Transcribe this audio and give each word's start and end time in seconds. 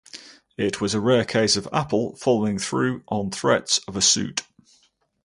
It 0.57 0.81
was 0.81 0.95
a 0.95 0.99
rare 0.99 1.23
case 1.23 1.55
of 1.55 1.67
Apple 1.71 2.15
following 2.15 2.57
through 2.57 3.03
on 3.07 3.29
threats 3.29 3.77
of 3.87 3.95
a 3.95 4.01
suit. 4.01 4.41